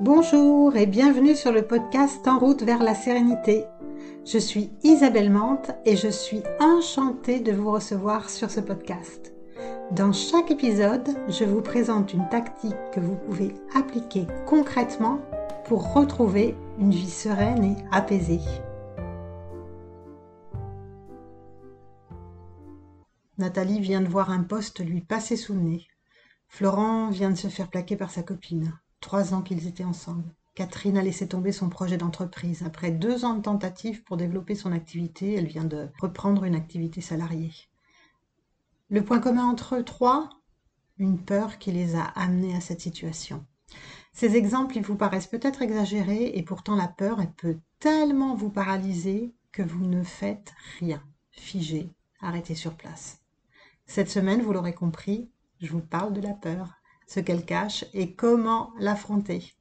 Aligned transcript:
Bonjour 0.00 0.76
et 0.76 0.86
bienvenue 0.86 1.34
sur 1.34 1.50
le 1.50 1.66
podcast 1.66 2.28
En 2.28 2.38
route 2.38 2.62
vers 2.62 2.84
la 2.84 2.94
sérénité. 2.94 3.64
Je 4.24 4.38
suis 4.38 4.70
Isabelle 4.84 5.28
Mante 5.28 5.72
et 5.84 5.96
je 5.96 6.06
suis 6.06 6.44
enchantée 6.60 7.40
de 7.40 7.50
vous 7.50 7.72
recevoir 7.72 8.30
sur 8.30 8.48
ce 8.48 8.60
podcast. 8.60 9.34
Dans 9.90 10.12
chaque 10.12 10.52
épisode, 10.52 11.08
je 11.28 11.42
vous 11.42 11.62
présente 11.62 12.14
une 12.14 12.28
tactique 12.28 12.76
que 12.92 13.00
vous 13.00 13.16
pouvez 13.16 13.52
appliquer 13.74 14.28
concrètement 14.46 15.18
pour 15.64 15.92
retrouver 15.92 16.54
une 16.78 16.92
vie 16.92 17.10
sereine 17.10 17.64
et 17.64 17.76
apaisée. 17.90 18.40
Nathalie 23.36 23.80
vient 23.80 24.00
de 24.00 24.08
voir 24.08 24.30
un 24.30 24.44
poste 24.44 24.78
lui 24.78 25.00
passer 25.00 25.34
sous 25.34 25.54
le 25.54 25.60
nez. 25.60 25.88
Florent 26.46 27.10
vient 27.10 27.30
de 27.30 27.36
se 27.36 27.48
faire 27.48 27.68
plaquer 27.68 27.96
par 27.96 28.12
sa 28.12 28.22
copine. 28.22 28.78
Trois 29.00 29.34
ans 29.34 29.42
qu'ils 29.42 29.66
étaient 29.66 29.84
ensemble. 29.84 30.34
Catherine 30.54 30.98
a 30.98 31.02
laissé 31.02 31.28
tomber 31.28 31.52
son 31.52 31.68
projet 31.68 31.96
d'entreprise. 31.96 32.64
Après 32.64 32.90
deux 32.90 33.24
ans 33.24 33.34
de 33.34 33.42
tentatives 33.42 34.02
pour 34.02 34.16
développer 34.16 34.56
son 34.56 34.72
activité, 34.72 35.34
elle 35.34 35.46
vient 35.46 35.64
de 35.64 35.88
reprendre 36.00 36.44
une 36.44 36.56
activité 36.56 37.00
salariée. 37.00 37.52
Le 38.90 39.04
point 39.04 39.20
commun 39.20 39.46
entre 39.46 39.76
eux 39.76 39.84
trois 39.84 40.30
Une 40.98 41.22
peur 41.22 41.58
qui 41.58 41.70
les 41.70 41.94
a 41.94 42.02
amenés 42.02 42.56
à 42.56 42.60
cette 42.60 42.80
situation. 42.80 43.46
Ces 44.12 44.34
exemples, 44.34 44.76
ils 44.76 44.82
vous 44.82 44.96
paraissent 44.96 45.28
peut-être 45.28 45.62
exagérés 45.62 46.32
et 46.34 46.42
pourtant 46.42 46.74
la 46.74 46.88
peur, 46.88 47.20
elle 47.20 47.32
peut 47.32 47.60
tellement 47.78 48.34
vous 48.34 48.50
paralyser 48.50 49.32
que 49.52 49.62
vous 49.62 49.86
ne 49.86 50.02
faites 50.02 50.52
rien. 50.80 51.00
Figé, 51.30 51.92
arrêtez 52.20 52.56
sur 52.56 52.74
place. 52.74 53.20
Cette 53.86 54.10
semaine, 54.10 54.42
vous 54.42 54.52
l'aurez 54.52 54.74
compris, 54.74 55.30
je 55.60 55.70
vous 55.70 55.80
parle 55.80 56.12
de 56.12 56.20
la 56.20 56.34
peur, 56.34 56.77
ce 57.08 57.20
qu'elle 57.20 57.44
cache 57.44 57.84
et 57.94 58.14
comment 58.14 58.70
l'affronter. 58.78 59.54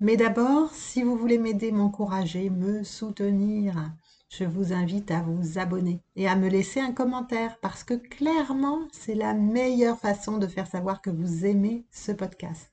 Mais 0.00 0.16
d'abord, 0.16 0.74
si 0.74 1.02
vous 1.02 1.16
voulez 1.16 1.38
m'aider, 1.38 1.72
m'encourager, 1.72 2.50
me 2.50 2.82
soutenir, 2.82 3.92
je 4.28 4.44
vous 4.44 4.72
invite 4.72 5.10
à 5.10 5.20
vous 5.20 5.58
abonner 5.58 6.00
et 6.16 6.26
à 6.26 6.34
me 6.34 6.48
laisser 6.48 6.80
un 6.80 6.92
commentaire 6.92 7.58
parce 7.60 7.84
que 7.84 7.94
clairement, 7.94 8.80
c'est 8.90 9.14
la 9.14 9.32
meilleure 9.32 9.98
façon 9.98 10.38
de 10.38 10.46
faire 10.46 10.66
savoir 10.66 11.02
que 11.02 11.10
vous 11.10 11.46
aimez 11.46 11.84
ce 11.92 12.12
podcast. 12.12 12.70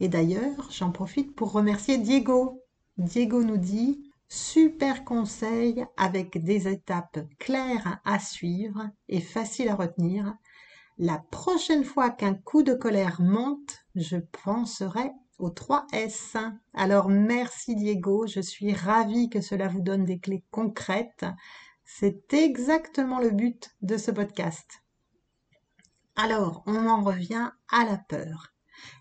Et 0.00 0.08
d'ailleurs, 0.08 0.70
j'en 0.70 0.90
profite 0.90 1.34
pour 1.34 1.52
remercier 1.52 1.98
Diego. 1.98 2.62
Diego 2.96 3.42
nous 3.42 3.56
dit 3.56 4.08
Super 4.30 5.04
conseil 5.04 5.84
avec 5.96 6.44
des 6.44 6.68
étapes 6.68 7.20
claires 7.38 8.00
à 8.04 8.18
suivre 8.18 8.88
et 9.08 9.20
faciles 9.20 9.68
à 9.68 9.74
retenir. 9.74 10.34
La 11.00 11.18
prochaine 11.30 11.84
fois 11.84 12.10
qu'un 12.10 12.34
coup 12.34 12.64
de 12.64 12.74
colère 12.74 13.20
monte, 13.20 13.84
je 13.94 14.16
penserai 14.16 15.12
aux 15.38 15.50
3 15.50 15.86
S. 15.92 16.36
Alors 16.74 17.08
merci 17.08 17.76
Diego, 17.76 18.26
je 18.26 18.40
suis 18.40 18.72
ravie 18.72 19.30
que 19.30 19.40
cela 19.40 19.68
vous 19.68 19.80
donne 19.80 20.04
des 20.04 20.18
clés 20.18 20.44
concrètes. 20.50 21.24
C'est 21.84 22.34
exactement 22.34 23.20
le 23.20 23.30
but 23.30 23.70
de 23.80 23.96
ce 23.96 24.10
podcast. 24.10 24.82
Alors, 26.16 26.64
on 26.66 26.88
en 26.88 27.04
revient 27.04 27.52
à 27.70 27.84
la 27.84 27.96
peur. 27.96 28.52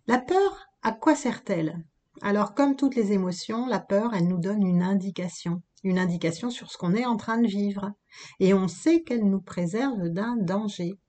La 0.06 0.20
peur, 0.20 0.68
à 0.84 0.92
quoi 0.92 1.16
sert-elle? 1.16 1.84
Alors, 2.22 2.54
comme 2.54 2.76
toutes 2.76 2.96
les 2.96 3.12
émotions, 3.12 3.66
la 3.66 3.80
peur, 3.80 4.14
elle 4.14 4.28
nous 4.28 4.40
donne 4.40 4.62
une 4.62 4.84
indication, 4.84 5.64
une 5.84 5.98
indication 5.98 6.52
sur 6.52 6.70
ce 6.70 6.78
qu'on 6.78 6.94
est 6.94 7.08
en 7.08 7.18
train 7.18 7.40
de 7.40 7.48
vivre. 7.48 7.92
Et 8.40 8.54
on 8.54 8.68
sait 8.68 9.02
qu'elle 9.02 9.28
nous 9.28 9.42
préserve 9.42 10.10
d'un 10.10 10.36
danger. 10.36 11.00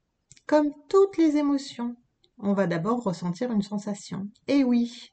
Comme 0.49 0.73
toutes 0.89 1.19
les 1.19 1.37
émotions, 1.37 1.95
on 2.39 2.55
va 2.55 2.67
d'abord 2.67 3.03
ressentir 3.03 3.53
une 3.53 3.61
sensation. 3.61 4.31
Et 4.47 4.65
oui. 4.65 5.13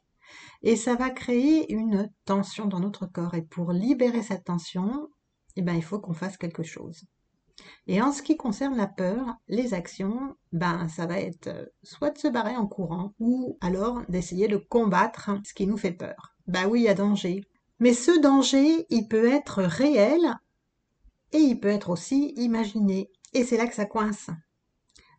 Et 0.62 0.76
ça 0.76 0.94
va 0.94 1.10
créer 1.10 1.70
une 1.70 2.10
tension 2.24 2.64
dans 2.64 2.80
notre 2.80 3.04
corps. 3.04 3.34
Et 3.34 3.42
pour 3.42 3.72
libérer 3.72 4.22
cette 4.22 4.44
tension, 4.44 5.10
eh 5.54 5.60
ben, 5.60 5.74
il 5.74 5.84
faut 5.84 6.00
qu'on 6.00 6.14
fasse 6.14 6.38
quelque 6.38 6.62
chose. 6.62 7.04
Et 7.86 8.00
en 8.00 8.12
ce 8.12 8.22
qui 8.22 8.38
concerne 8.38 8.78
la 8.78 8.86
peur, 8.86 9.34
les 9.46 9.74
actions, 9.74 10.34
ben 10.52 10.88
ça 10.88 11.04
va 11.04 11.20
être 11.20 11.48
euh, 11.48 11.66
soit 11.82 12.12
de 12.12 12.18
se 12.18 12.28
barrer 12.28 12.56
en 12.56 12.66
courant 12.66 13.12
ou 13.18 13.58
alors 13.60 14.00
d'essayer 14.08 14.48
de 14.48 14.56
combattre 14.56 15.30
ce 15.44 15.52
qui 15.52 15.66
nous 15.66 15.76
fait 15.76 15.92
peur. 15.92 16.34
Ben 16.46 16.66
oui, 16.66 16.80
il 16.80 16.84
y 16.84 16.88
a 16.88 16.94
danger. 16.94 17.44
Mais 17.78 17.92
ce 17.92 18.18
danger, 18.20 18.86
il 18.88 19.06
peut 19.06 19.30
être 19.30 19.62
réel 19.62 20.34
et 21.32 21.38
il 21.40 21.60
peut 21.60 21.68
être 21.68 21.90
aussi 21.90 22.32
imaginé. 22.36 23.10
Et 23.34 23.44
c'est 23.44 23.58
là 23.58 23.66
que 23.66 23.74
ça 23.74 23.84
coince. 23.84 24.30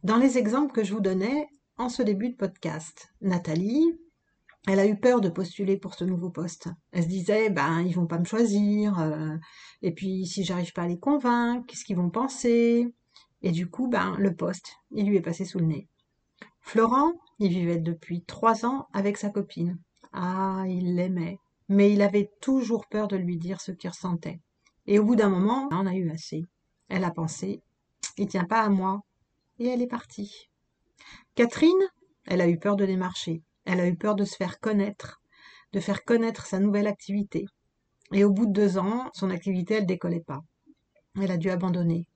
Dans 0.07 0.15
les 0.15 0.37
exemples 0.37 0.71
que 0.71 0.85
je 0.85 0.93
vous 0.93 1.01
donnais 1.01 1.49
en 1.75 1.89
ce 1.89 2.01
début 2.01 2.29
de 2.29 2.37
podcast, 2.37 3.13
Nathalie, 3.19 3.99
elle 4.65 4.79
a 4.79 4.87
eu 4.87 4.97
peur 4.97 5.19
de 5.19 5.27
postuler 5.27 5.75
pour 5.75 5.95
ce 5.95 6.05
nouveau 6.05 6.29
poste. 6.29 6.69
Elle 6.93 7.03
se 7.03 7.09
disait, 7.09 7.49
ben, 7.49 7.81
ils 7.81 7.93
vont 7.93 8.07
pas 8.07 8.17
me 8.17 8.23
choisir, 8.23 8.97
euh, 8.99 9.35
et 9.81 9.91
puis 9.91 10.25
si 10.25 10.45
j'arrive 10.45 10.71
pas 10.71 10.83
à 10.83 10.87
les 10.87 10.97
convaincre, 10.97 11.65
qu'est-ce 11.67 11.83
qu'ils 11.83 11.97
vont 11.97 12.09
penser? 12.09 12.95
Et 13.41 13.51
du 13.51 13.69
coup, 13.69 13.89
ben, 13.89 14.15
le 14.17 14.33
poste, 14.33 14.77
il 14.91 15.07
lui 15.07 15.17
est 15.17 15.21
passé 15.21 15.43
sous 15.43 15.59
le 15.59 15.65
nez. 15.65 15.89
Florent, 16.61 17.11
il 17.39 17.49
vivait 17.49 17.77
depuis 17.77 18.23
trois 18.23 18.65
ans 18.65 18.87
avec 18.93 19.17
sa 19.17 19.29
copine. 19.29 19.77
Ah, 20.13 20.63
il 20.69 20.95
l'aimait, 20.95 21.37
mais 21.67 21.91
il 21.91 22.01
avait 22.01 22.31
toujours 22.39 22.87
peur 22.87 23.09
de 23.09 23.17
lui 23.17 23.35
dire 23.35 23.59
ce 23.59 23.73
qu'il 23.73 23.89
ressentait. 23.89 24.39
Et 24.85 24.99
au 24.99 25.03
bout 25.03 25.17
d'un 25.17 25.27
moment, 25.27 25.67
on 25.71 25.85
a 25.85 25.95
eu 25.95 26.09
assez. 26.11 26.45
Elle 26.87 27.03
a 27.03 27.11
pensé, 27.11 27.61
il 28.17 28.29
tient 28.29 28.45
pas 28.45 28.61
à 28.61 28.69
moi, 28.69 29.01
et 29.59 29.67
elle 29.67 29.81
est 29.81 29.87
partie. 29.87 30.49
Catherine, 31.35 31.87
elle 32.25 32.41
a 32.41 32.47
eu 32.47 32.57
peur 32.57 32.75
de 32.75 32.85
démarcher. 32.85 33.41
Elle 33.65 33.79
a 33.79 33.87
eu 33.87 33.95
peur 33.95 34.15
de 34.15 34.25
se 34.25 34.35
faire 34.35 34.59
connaître, 34.59 35.21
de 35.73 35.79
faire 35.79 36.03
connaître 36.03 36.45
sa 36.45 36.59
nouvelle 36.59 36.87
activité. 36.87 37.45
Et 38.13 38.23
au 38.23 38.31
bout 38.31 38.45
de 38.45 38.53
deux 38.53 38.77
ans, 38.77 39.09
son 39.13 39.29
activité, 39.29 39.75
elle 39.75 39.85
décollait 39.85 40.23
pas. 40.25 40.41
Elle 41.21 41.31
a 41.31 41.37
dû 41.37 41.49
abandonner. 41.49 42.07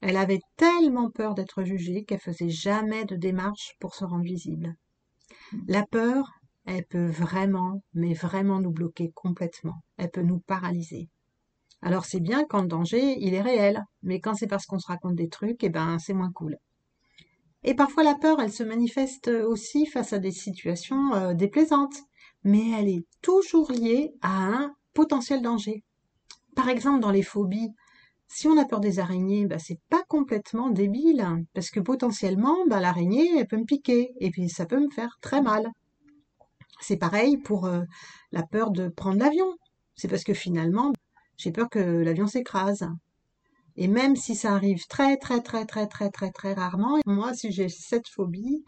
Elle 0.00 0.16
avait 0.16 0.40
tellement 0.56 1.10
peur 1.10 1.34
d'être 1.34 1.62
jugée 1.62 2.04
qu'elle 2.04 2.20
faisait 2.20 2.48
jamais 2.48 3.04
de 3.04 3.16
démarche 3.16 3.74
pour 3.80 3.94
se 3.94 4.04
rendre 4.04 4.24
visible. 4.24 4.74
La 5.66 5.84
peur, 5.84 6.30
elle 6.64 6.84
peut 6.84 7.08
vraiment, 7.08 7.82
mais 7.94 8.14
vraiment 8.14 8.60
nous 8.60 8.70
bloquer 8.70 9.10
complètement. 9.14 9.82
Elle 9.96 10.10
peut 10.10 10.22
nous 10.22 10.40
paralyser. 10.40 11.08
Alors 11.82 12.04
c'est 12.04 12.20
bien 12.20 12.44
quand 12.48 12.62
le 12.62 12.68
danger, 12.68 13.16
il 13.18 13.34
est 13.34 13.40
réel, 13.40 13.82
mais 14.02 14.20
quand 14.20 14.34
c'est 14.34 14.46
parce 14.46 14.66
qu'on 14.66 14.78
se 14.78 14.86
raconte 14.86 15.16
des 15.16 15.28
trucs, 15.28 15.64
eh 15.64 15.70
ben 15.70 15.98
c'est 15.98 16.12
moins 16.12 16.32
cool. 16.32 16.56
Et 17.62 17.74
parfois 17.74 18.02
la 18.02 18.14
peur, 18.14 18.40
elle 18.40 18.52
se 18.52 18.62
manifeste 18.62 19.28
aussi 19.28 19.86
face 19.86 20.12
à 20.12 20.18
des 20.18 20.30
situations 20.30 21.14
euh, 21.14 21.34
déplaisantes, 21.34 21.96
mais 22.42 22.70
elle 22.70 22.88
est 22.88 23.04
toujours 23.20 23.70
liée 23.70 24.12
à 24.22 24.44
un 24.46 24.74
potentiel 24.94 25.42
danger. 25.42 25.84
Par 26.56 26.68
exemple, 26.68 27.00
dans 27.00 27.10
les 27.10 27.22
phobies, 27.22 27.70
si 28.28 28.46
on 28.46 28.56
a 28.56 28.64
peur 28.64 28.80
des 28.80 28.98
araignées, 28.98 29.46
bah, 29.46 29.58
c'est 29.58 29.80
pas 29.88 30.02
complètement 30.08 30.70
débile, 30.70 31.26
parce 31.52 31.70
que 31.70 31.80
potentiellement, 31.80 32.56
bah, 32.68 32.80
l'araignée, 32.80 33.28
elle 33.36 33.46
peut 33.46 33.56
me 33.56 33.64
piquer, 33.64 34.12
et 34.20 34.30
puis 34.30 34.48
ça 34.48 34.66
peut 34.66 34.80
me 34.80 34.90
faire 34.90 35.18
très 35.20 35.42
mal. 35.42 35.68
C'est 36.80 36.96
pareil 36.96 37.36
pour 37.36 37.66
euh, 37.66 37.82
la 38.32 38.42
peur 38.42 38.70
de 38.70 38.88
prendre 38.88 39.18
l'avion. 39.18 39.52
C'est 39.96 40.08
parce 40.08 40.24
que 40.24 40.32
finalement, 40.32 40.92
j'ai 41.36 41.52
peur 41.52 41.68
que 41.68 41.78
l'avion 41.78 42.26
s'écrase. 42.26 42.88
Et 43.80 43.88
même 43.88 44.14
si 44.14 44.34
ça 44.34 44.52
arrive 44.52 44.86
très 44.88 45.16
très 45.16 45.40
très 45.40 45.64
très 45.64 45.86
très 45.86 46.10
très 46.10 46.30
très 46.30 46.52
rarement, 46.52 46.98
moi 47.06 47.32
si 47.32 47.50
j'ai 47.50 47.70
cette 47.70 48.08
phobie, 48.08 48.62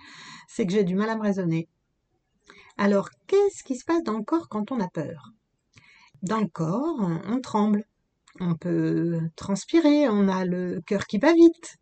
c'est 0.48 0.66
que 0.66 0.72
j'ai 0.72 0.84
du 0.84 0.94
mal 0.94 1.10
à 1.10 1.16
me 1.16 1.20
raisonner. 1.20 1.68
Alors 2.78 3.10
qu'est-ce 3.26 3.62
qui 3.62 3.76
se 3.76 3.84
passe 3.84 4.02
dans 4.04 4.16
le 4.16 4.24
corps 4.24 4.48
quand 4.48 4.72
on 4.72 4.80
a 4.80 4.88
peur? 4.88 5.32
Dans 6.22 6.40
le 6.40 6.46
corps, 6.46 6.96
on, 6.98 7.40
tremble, 7.42 7.84
on 8.40 8.54
peut 8.54 9.20
transpirer, 9.36 10.08
on 10.08 10.28
a 10.28 10.46
le 10.46 10.80
cœur 10.86 11.04
qui 11.06 11.18
bat 11.18 11.34
vite. 11.34 11.76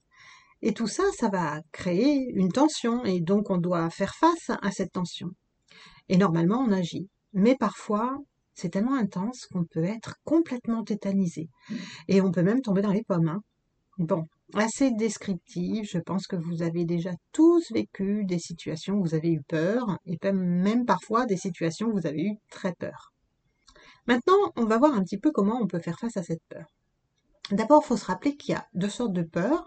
Et 0.63 0.75
tout 0.75 0.89
ça, 0.89 1.05
ça 1.17 1.29
va 1.29 1.61
créer 1.71 2.33
une 2.35 2.51
tension 2.51 3.05
et 3.05 3.21
donc 3.21 3.49
on 3.49 3.59
doit 3.59 3.91
faire 3.91 4.17
face 4.17 4.51
à 4.61 4.73
cette 4.73 4.91
tension. 4.91 5.29
Et 6.09 6.17
normalement, 6.17 6.59
on 6.59 6.73
agit. 6.73 7.09
Mais 7.33 7.55
parfois, 7.55 8.19
c'est 8.61 8.69
tellement 8.69 8.97
intense 8.97 9.47
qu'on 9.47 9.65
peut 9.65 9.85
être 9.85 10.17
complètement 10.25 10.85
tétanisé. 10.85 11.49
Et 12.09 12.21
on 12.21 12.31
peut 12.31 12.43
même 12.43 12.61
tomber 12.61 12.83
dans 12.83 12.93
les 12.93 13.03
pommes. 13.03 13.29
Hein. 13.29 13.41
Bon, 13.99 14.27
assez 14.55 14.91
descriptif. 14.93 15.89
Je 15.91 15.99
pense 15.99 16.27
que 16.27 16.37
vous 16.37 16.63
avez 16.63 16.85
déjà 16.85 17.13
tous 17.33 17.73
vécu 17.73 18.25
des 18.27 18.39
situations 18.39 18.97
où 18.97 19.03
vous 19.03 19.15
avez 19.15 19.33
eu 19.33 19.43
peur, 19.43 19.99
et 20.05 20.19
même 20.33 20.85
parfois 20.85 21.25
des 21.25 21.39
situations 21.39 21.89
où 21.89 21.93
vous 21.93 22.07
avez 22.07 22.23
eu 22.23 22.37
très 22.51 22.75
peur. 22.75 23.13
Maintenant, 24.07 24.53
on 24.57 24.65
va 24.65 24.79
voir 24.79 24.95
un 24.95 25.03
petit 25.03 25.19
peu 25.19 25.31
comment 25.31 25.59
on 25.61 25.67
peut 25.67 25.81
faire 25.81 25.99
face 25.99 26.17
à 26.17 26.23
cette 26.23 26.43
peur. 26.49 26.67
D'abord, 27.51 27.83
il 27.85 27.89
faut 27.89 27.97
se 27.97 28.07
rappeler 28.07 28.37
qu'il 28.37 28.53
y 28.53 28.57
a 28.57 28.67
deux 28.75 28.89
sortes 28.91 29.13
de 29.13 29.23
peurs. 29.23 29.67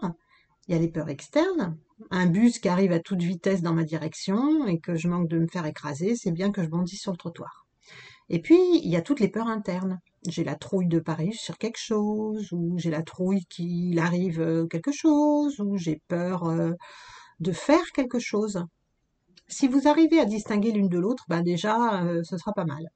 Il 0.68 0.74
y 0.74 0.78
a 0.78 0.80
les 0.80 0.88
peurs 0.88 1.08
externes. 1.08 1.76
Un 2.10 2.26
bus 2.26 2.58
qui 2.58 2.68
arrive 2.68 2.92
à 2.92 3.00
toute 3.00 3.22
vitesse 3.22 3.60
dans 3.60 3.74
ma 3.74 3.84
direction 3.84 4.66
et 4.66 4.78
que 4.78 4.94
je 4.94 5.08
manque 5.08 5.28
de 5.28 5.38
me 5.38 5.46
faire 5.46 5.66
écraser, 5.66 6.14
c'est 6.16 6.32
bien 6.32 6.52
que 6.52 6.62
je 6.62 6.68
bondisse 6.68 7.00
sur 7.02 7.12
le 7.12 7.18
trottoir. 7.18 7.63
Et 8.28 8.40
puis, 8.40 8.58
il 8.82 8.88
y 8.88 8.96
a 8.96 9.02
toutes 9.02 9.20
les 9.20 9.28
peurs 9.28 9.48
internes. 9.48 10.00
J'ai 10.26 10.44
la 10.44 10.54
trouille 10.54 10.88
de 10.88 10.98
Paris 10.98 11.34
sur 11.34 11.58
quelque 11.58 11.78
chose, 11.78 12.50
ou 12.52 12.78
j'ai 12.78 12.90
la 12.90 13.02
trouille 13.02 13.44
qu'il 13.46 13.98
arrive 13.98 14.40
euh, 14.40 14.66
quelque 14.66 14.92
chose, 14.92 15.60
ou 15.60 15.76
j'ai 15.76 16.00
peur 16.08 16.44
euh, 16.44 16.72
de 17.40 17.52
faire 17.52 17.84
quelque 17.94 18.18
chose. 18.18 18.64
Si 19.48 19.68
vous 19.68 19.86
arrivez 19.88 20.18
à 20.20 20.24
distinguer 20.24 20.72
l'une 20.72 20.88
de 20.88 20.98
l'autre, 20.98 21.24
ben 21.28 21.42
déjà, 21.42 22.02
euh, 22.02 22.22
ce 22.24 22.38
sera 22.38 22.52
pas 22.52 22.64
mal. 22.64 22.88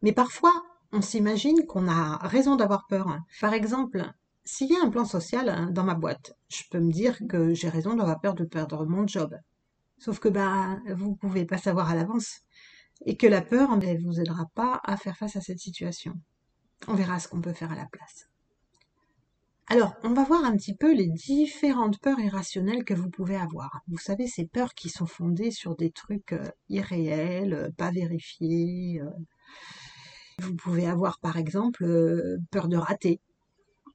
Mais 0.00 0.12
parfois, 0.12 0.52
on 0.92 1.02
s'imagine 1.02 1.66
qu'on 1.66 1.88
a 1.88 2.16
raison 2.26 2.56
d'avoir 2.56 2.86
peur. 2.86 3.18
Par 3.40 3.52
exemple, 3.52 4.10
s'il 4.44 4.70
y 4.70 4.76
a 4.76 4.82
un 4.82 4.88
plan 4.88 5.04
social 5.04 5.50
hein, 5.50 5.68
dans 5.70 5.84
ma 5.84 5.94
boîte, 5.94 6.32
je 6.48 6.62
peux 6.70 6.80
me 6.80 6.90
dire 6.90 7.18
que 7.28 7.52
j'ai 7.52 7.68
raison 7.68 7.94
d'avoir 7.94 8.20
peur 8.20 8.34
de 8.34 8.44
perdre 8.44 8.86
mon 8.86 9.06
job. 9.06 9.36
Sauf 9.98 10.20
que 10.20 10.28
bah 10.28 10.78
vous 10.94 11.16
pouvez 11.16 11.44
pas 11.44 11.58
savoir 11.58 11.90
à 11.90 11.94
l'avance 11.94 12.40
et 13.06 13.16
que 13.16 13.26
la 13.26 13.42
peur 13.42 13.76
ne 13.76 14.02
vous 14.02 14.20
aidera 14.20 14.46
pas 14.54 14.80
à 14.84 14.96
faire 14.96 15.16
face 15.16 15.36
à 15.36 15.40
cette 15.40 15.58
situation. 15.58 16.14
On 16.86 16.94
verra 16.94 17.18
ce 17.18 17.28
qu'on 17.28 17.40
peut 17.40 17.52
faire 17.52 17.72
à 17.72 17.76
la 17.76 17.86
place. 17.86 18.28
Alors, 19.70 19.94
on 20.02 20.14
va 20.14 20.24
voir 20.24 20.44
un 20.44 20.56
petit 20.56 20.74
peu 20.74 20.94
les 20.94 21.08
différentes 21.08 21.98
peurs 22.00 22.18
irrationnelles 22.20 22.84
que 22.84 22.94
vous 22.94 23.10
pouvez 23.10 23.36
avoir. 23.36 23.82
Vous 23.88 23.98
savez, 23.98 24.26
ces 24.26 24.46
peurs 24.46 24.72
qui 24.72 24.88
sont 24.88 25.04
fondées 25.04 25.50
sur 25.50 25.76
des 25.76 25.90
trucs 25.90 26.32
euh, 26.32 26.48
irréels, 26.70 27.52
euh, 27.52 27.70
pas 27.76 27.90
vérifiés. 27.90 29.02
Euh. 29.02 29.10
Vous 30.38 30.54
pouvez 30.54 30.86
avoir, 30.86 31.18
par 31.18 31.36
exemple, 31.36 31.84
peur 32.50 32.68
de 32.68 32.78
rater. 32.78 33.20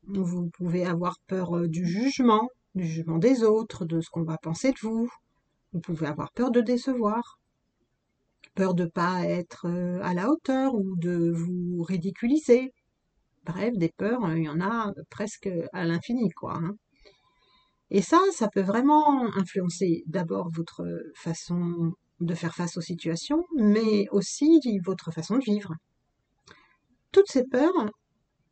Vous 0.07 0.49
pouvez 0.49 0.85
avoir 0.85 1.17
peur 1.25 1.67
du 1.67 1.87
jugement, 1.87 2.49
du 2.75 2.85
jugement 2.85 3.17
des 3.17 3.43
autres, 3.43 3.85
de 3.85 3.99
ce 4.01 4.09
qu'on 4.11 4.23
va 4.23 4.37
penser 4.37 4.73
de 4.73 4.79
vous. 4.81 5.09
Vous 5.71 5.79
pouvez 5.79 6.05
avoir 6.05 6.31
peur 6.33 6.51
de 6.51 6.61
décevoir, 6.61 7.39
peur 8.55 8.73
de 8.73 8.85
pas 8.85 9.23
être 9.25 9.67
à 10.01 10.13
la 10.13 10.29
hauteur 10.29 10.75
ou 10.75 10.95
de 10.97 11.31
vous 11.31 11.83
ridiculiser, 11.83 12.71
Bref, 13.45 13.73
des 13.77 13.89
peurs, 13.89 14.23
euh, 14.23 14.37
il 14.37 14.45
y 14.45 14.49
en 14.49 14.61
a 14.61 14.93
presque 15.09 15.49
à 15.73 15.83
l'infini, 15.83 16.29
quoi. 16.29 16.55
Hein. 16.55 16.75
Et 17.89 18.01
ça, 18.01 18.19
ça 18.31 18.47
peut 18.47 18.61
vraiment 18.61 19.25
influencer 19.35 20.03
d'abord 20.07 20.49
votre 20.49 20.85
façon 21.15 21.93
de 22.21 22.33
faire 22.35 22.55
face 22.55 22.77
aux 22.77 22.81
situations, 22.81 23.43
mais 23.57 24.07
aussi 24.11 24.59
votre 24.85 25.11
façon 25.11 25.37
de 25.37 25.43
vivre. 25.43 25.73
Toutes 27.11 27.29
ces 27.29 27.43
peurs, 27.43 27.91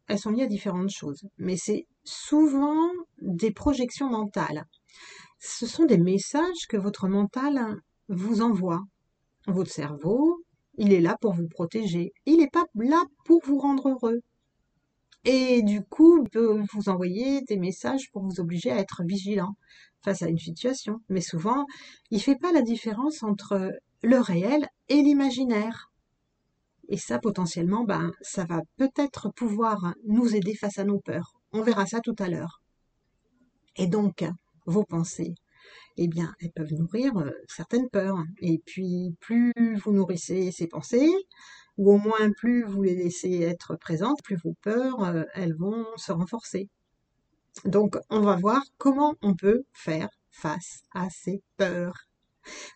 elles 0.08 0.20
sont 0.20 0.32
liées 0.32 0.44
à 0.44 0.48
différentes 0.48 0.92
choses, 0.92 1.24
mais 1.38 1.56
c'est 1.56 1.88
souvent 2.04 2.92
des 3.22 3.52
projections 3.52 4.10
mentales. 4.10 4.66
Ce 5.40 5.66
sont 5.66 5.86
des 5.86 5.98
messages 5.98 6.68
que 6.68 6.78
votre 6.78 7.08
mental 7.08 7.78
vous 8.10 8.42
envoie. 8.42 8.82
Votre 9.48 9.72
cerveau, 9.72 10.44
il 10.78 10.94
est 10.94 11.02
là 11.02 11.18
pour 11.20 11.34
vous 11.34 11.48
protéger. 11.48 12.14
Il 12.26 12.38
n'est 12.38 12.50
pas 12.50 12.66
là 12.76 13.04
pour 13.26 13.42
vous 13.46 13.58
rendre 13.58 13.90
heureux. 13.90 14.22
Et 15.24 15.62
du 15.62 15.84
coup, 15.84 16.24
il 16.24 16.30
peut 16.30 16.64
vous 16.74 16.90
envoyer 16.90 17.42
des 17.42 17.58
messages 17.58 18.10
pour 18.12 18.24
vous 18.24 18.40
obliger 18.40 18.72
à 18.72 18.78
être 18.78 19.04
vigilant 19.04 19.56
face 20.04 20.24
à 20.24 20.30
une 20.30 20.40
situation. 20.40 21.02
Mais 21.10 21.22
souvent, 21.22 21.66
il 22.10 22.18
ne 22.18 22.24
fait 22.24 22.38
pas 22.38 22.52
la 22.52 22.62
différence 22.62 23.22
entre 23.22 23.72
le 24.02 24.18
réel 24.20 24.68
et 24.90 25.02
l'imaginaire. 25.02 25.92
Et 26.90 26.98
ça, 26.98 27.20
potentiellement, 27.20 27.84
ben, 27.84 28.12
ça 28.22 28.46
va 28.46 28.62
peut-être 28.78 29.32
pouvoir 29.36 29.94
nous 30.08 30.36
aider 30.36 30.56
face 30.56 30.80
à 30.80 30.84
nos 30.84 31.00
peurs. 31.00 31.34
On 31.54 31.62
verra 31.62 31.86
ça 31.86 32.00
tout 32.00 32.16
à 32.18 32.28
l'heure. 32.28 32.62
Et 33.78 33.88
donc, 33.88 34.26
vos 34.66 34.84
pensées, 34.84 35.36
eh 35.98 36.08
bien, 36.08 36.34
elles 36.40 36.52
peuvent 36.52 36.74
nourrir 36.74 37.18
euh, 37.18 37.32
certaines 37.48 37.90
peurs. 37.90 38.24
Et 38.42 38.62
puis, 38.66 39.16
plus 39.20 39.54
vous 39.84 39.92
nourrissez 39.92 40.52
ces 40.52 40.68
pensées, 40.68 41.12
ou 41.78 41.92
au 41.92 41.98
moins 41.98 42.32
plus 42.38 42.64
vous 42.64 42.82
les 42.82 42.96
laissez 42.96 43.42
être 43.42 43.76
présentes, 43.76 44.22
plus 44.24 44.38
vos 44.44 44.56
peurs, 44.62 45.04
euh, 45.04 45.24
elles 45.34 45.56
vont 45.56 45.86
se 45.96 46.12
renforcer. 46.12 46.70
Donc 47.66 47.98
on 48.10 48.22
va 48.22 48.36
voir 48.36 48.62
comment 48.78 49.16
on 49.22 49.36
peut 49.36 49.64
faire 49.74 50.10
face 50.30 50.82
à 50.94 51.10
ces 51.10 51.42
peurs. 51.58 52.08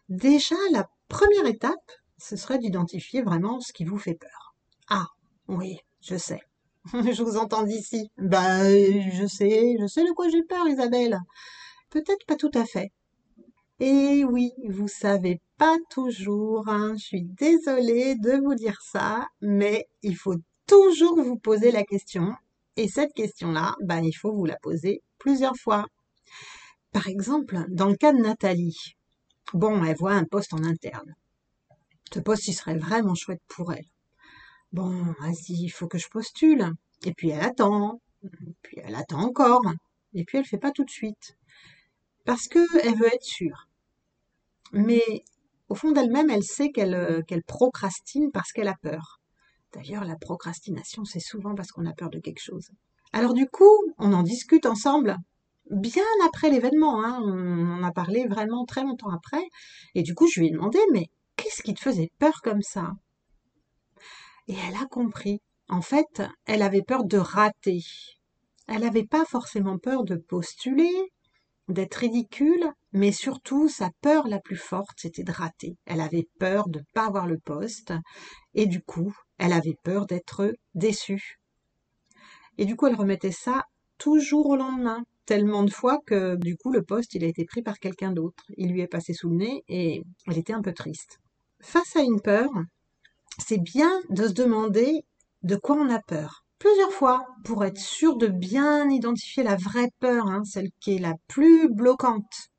Déjà, 0.09 0.56
la 0.71 0.88
première 1.07 1.45
étape, 1.45 1.91
ce 2.18 2.36
serait 2.36 2.59
d'identifier 2.59 3.21
vraiment 3.21 3.59
ce 3.59 3.74
qui 3.74 3.86
vous 3.86 3.98
fait 3.98 4.15
peur. 4.15 4.56
Ah, 4.89 5.07
oui, 5.48 5.80
je 6.01 6.18
sais. 6.18 6.41
je 6.94 7.24
vous 7.24 7.38
entends 7.38 7.63
d'ici. 7.63 8.09
Bah, 8.18 8.63
je 8.69 9.25
sais, 9.27 9.75
je 9.80 9.88
sais 9.88 10.03
de 10.03 10.13
quoi 10.13 10.30
j'ai 10.30 10.44
peur, 10.44 10.68
Isabelle. 10.68 11.19
Peut-être 11.90 12.26
pas 12.26 12.36
tout 12.36 12.52
à 12.54 12.66
fait. 12.66 12.92
Et 13.80 14.24
oui, 14.24 14.54
vous 14.70 14.88
savez 14.88 15.42
pas 15.58 15.78
toujours, 15.90 16.70
hein. 16.70 16.96
je 16.98 17.04
suis 17.04 17.24
désolée 17.24 18.16
de 18.16 18.42
vous 18.42 18.56
dire 18.56 18.82
ça, 18.82 19.28
mais 19.42 19.88
il 20.02 20.16
faut 20.16 20.36
toujours 20.66 21.22
vous 21.22 21.38
poser 21.38 21.72
la 21.72 21.84
question. 21.84 22.34
Et 22.78 22.88
cette 22.88 23.14
question-là, 23.14 23.76
ben, 23.82 24.02
il 24.02 24.14
faut 24.14 24.34
vous 24.34 24.46
la 24.46 24.58
poser 24.62 25.02
plusieurs 25.18 25.58
fois. 25.58 25.86
Par 26.94 27.08
exemple, 27.08 27.66
dans 27.70 27.90
le 27.90 27.96
cas 27.96 28.14
de 28.14 28.20
Nathalie, 28.20 28.96
bon, 29.54 29.84
elle 29.84 29.98
voit 29.98 30.14
un 30.14 30.24
poste 30.24 30.54
en 30.54 30.64
interne. 30.64 31.14
Ce 32.14 32.20
poste, 32.20 32.48
il 32.48 32.54
serait 32.54 32.78
vraiment 32.78 33.16
chouette 33.16 33.42
pour 33.48 33.74
elle. 33.74 33.88
Bon, 34.72 35.04
vas-y, 35.20 35.64
il 35.64 35.70
faut 35.70 35.88
que 35.88 35.98
je 35.98 36.08
postule. 36.10 36.72
Et 37.06 37.14
puis 37.14 37.30
elle 37.30 37.44
attend, 37.44 38.00
puis 38.62 38.78
elle 38.84 38.96
attend 38.96 39.20
encore, 39.20 39.64
et 40.14 40.24
puis 40.24 40.38
elle 40.38 40.46
fait 40.46 40.58
pas 40.58 40.72
tout 40.72 40.86
de 40.86 40.90
suite 40.90 41.36
parce 42.25 42.48
qu'elle 42.48 42.98
veut 42.98 43.13
être 43.13 43.24
sûre. 43.24 43.68
Mais 44.74 45.24
au 45.69 45.75
fond 45.75 45.92
d'elle-même, 45.92 46.30
elle 46.30 46.44
sait 46.44 46.72
euh, 46.77 47.22
qu'elle 47.24 47.44
procrastine 47.44 48.31
parce 48.31 48.51
qu'elle 48.51 48.68
a 48.68 48.75
peur. 48.81 49.19
D'ailleurs, 49.74 50.06
la 50.06 50.16
procrastination, 50.16 51.06
c'est 51.06 51.19
souvent 51.19 51.56
parce 51.56 51.72
qu'on 51.72 51.86
a 51.86 51.94
peur 51.94 52.10
de 52.10 52.19
quelque 52.19 52.42
chose. 52.42 52.69
Alors 53.13 53.33
du 53.33 53.48
coup, 53.48 53.77
on 53.98 54.13
en 54.13 54.24
discute 54.24 54.66
ensemble, 54.66 55.18
bien 55.69 56.04
après 56.25 56.50
l'événement. 56.50 57.04
Hein. 57.04 57.19
on 57.24 57.80
en 57.80 57.83
a 57.83 57.92
parlé 57.92 58.27
vraiment 58.27 58.66
très 58.66 58.83
longtemps 58.83 59.10
après. 59.10 59.44
Et 59.95 60.04
du 60.04 60.13
coup, 60.13 60.27
je 60.27 60.39
lui 60.39 60.48
ai 60.48 60.51
demandé, 60.51 60.80
mais 60.92 61.07
qu'est-ce 61.36 61.63
qui 61.63 61.74
te 61.74 61.81
faisait 61.81 62.12
peur 62.19 62.42
comme 62.42 62.62
ça? 62.62 62.94
Et 64.48 64.56
elle 64.68 64.75
a 64.75 64.86
compris. 64.86 65.42
En 65.68 65.81
fait, 65.81 66.22
elle 66.45 66.62
avait 66.62 66.83
peur 66.83 67.06
de 67.06 67.18
rater. 67.18 67.83
Elle 68.68 68.81
n'avait 68.81 69.06
pas 69.06 69.25
forcément 69.25 69.77
peur 69.77 70.04
de 70.04 70.16
postuler, 70.16 71.12
d'être 71.67 71.95
ridicule, 71.95 72.71
mais 72.94 73.12
surtout 73.12 73.67
sa 73.67 73.89
peur 74.01 74.27
la 74.27 74.39
plus 74.39 74.57
forte, 74.57 74.97
c'était 74.97 75.23
de 75.23 75.31
rater. 75.31 75.75
Elle 75.85 76.01
avait 76.01 76.27
peur 76.39 76.69
de 76.69 76.79
ne 76.79 76.83
pas 76.94 77.07
avoir 77.07 77.27
le 77.27 77.38
poste, 77.38 77.94
et 78.53 78.67
du 78.67 78.81
coup, 78.81 79.15
elle 79.38 79.53
avait 79.53 79.77
peur 79.83 80.06
d'être 80.06 80.53
déçue. 80.73 81.39
Et 82.57 82.65
du 82.65 82.75
coup, 82.75 82.88
elle 82.88 82.95
remettait 82.95 83.31
ça 83.31 83.63
toujours 83.97 84.47
au 84.47 84.56
lendemain, 84.56 85.03
tellement 85.25 85.63
de 85.63 85.71
fois 85.71 86.00
que 86.06 86.35
du 86.35 86.56
coup, 86.56 86.71
le 86.71 86.83
poste, 86.83 87.15
il 87.15 87.23
a 87.23 87.27
été 87.27 87.45
pris 87.45 87.62
par 87.62 87.79
quelqu'un 87.79 88.12
d'autre. 88.12 88.44
Il 88.57 88.71
lui 88.71 88.81
est 88.81 88.88
passé 88.88 89.13
sous 89.13 89.29
le 89.29 89.38
nez 89.38 89.63
et 89.67 90.03
elle 90.27 90.38
était 90.38 90.53
un 90.53 90.62
peu 90.62 90.73
triste. 90.73 91.19
Face 91.62 91.95
à 91.95 92.01
une 92.01 92.21
peur, 92.21 92.50
c'est 93.39 93.62
bien 93.62 93.91
de 94.10 94.27
se 94.27 94.34
demander 94.34 95.03
de 95.43 95.55
quoi 95.55 95.75
on 95.75 95.89
a 95.89 96.00
peur 96.00 96.45
plusieurs 96.65 96.91
fois 96.91 97.27
pour 97.43 97.63
être 97.63 97.77
sûr 97.77 98.17
de 98.17 98.25
bien 98.25 98.89
identifier 98.89 99.43
la 99.43 99.55
vraie 99.55 99.91
peur, 100.00 100.25
hein, 100.25 100.41
celle 100.45 100.72
qui 100.79 100.95
est 100.95 101.00
la 101.00 101.13
plus 101.27 101.69
bloquante. 101.72 102.50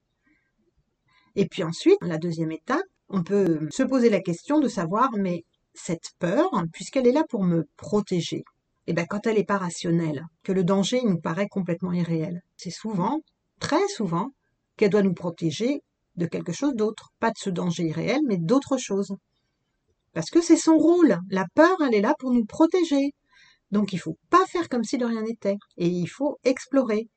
Et 1.35 1.49
puis 1.49 1.65
ensuite, 1.65 1.99
la 2.03 2.17
deuxième 2.17 2.53
étape, 2.53 2.87
on 3.09 3.25
peut 3.25 3.67
se 3.73 3.83
poser 3.83 4.09
la 4.09 4.21
question 4.21 4.61
de 4.61 4.69
savoir, 4.69 5.11
mais 5.17 5.43
cette 5.75 6.13
peur, 6.21 6.49
puisqu'elle 6.73 7.09
est 7.09 7.13
là 7.13 7.25
pour 7.29 7.43
me 7.43 7.67
protéger, 7.77 8.37
et 8.37 8.45
eh 8.87 8.93
bien 8.93 9.07
quand 9.07 9.27
elle 9.27 9.39
n'est 9.39 9.45
pas 9.45 9.59
rationnelle, 9.59 10.25
que 10.45 10.53
le 10.53 10.63
danger 10.63 11.03
nous 11.03 11.19
paraît 11.19 11.49
complètement 11.49 11.93
irréel, 11.93 12.43
c'est 12.57 12.71
souvent, 12.71 13.23
très 13.59 13.89
souvent, 13.89 14.29
qu'elle 14.77 14.91
doit 14.91 15.03
nous 15.03 15.15
protéger 15.15 15.81
de 16.15 16.27
quelque 16.27 16.53
chose 16.53 16.77
d'autre, 16.77 17.11
pas 17.19 17.31
de 17.31 17.39
ce 17.39 17.51
danger 17.51 17.87
irréel, 17.89 18.21
mais 18.25 18.37
d'autre 18.37 18.79
chose. 18.79 19.17
Parce 20.13 20.31
que 20.31 20.41
c'est 20.41 20.57
son 20.57 20.79
rôle. 20.79 21.19
La 21.29 21.45
peur, 21.57 21.77
elle 21.85 21.95
est 21.97 22.01
là 22.01 22.15
pour 22.21 22.31
nous 22.31 22.45
protéger. 22.45 23.11
Donc 23.71 23.93
il 23.93 23.99
faut 23.99 24.17
pas 24.31 24.45
faire 24.47 24.69
comme 24.69 24.85
si 24.85 24.99
de 24.99 25.05
rien 25.05 25.23
n'était 25.23 25.57
et 25.77 25.89
il 25.89 26.07
faut 26.07 26.39
explorer. 26.45 27.09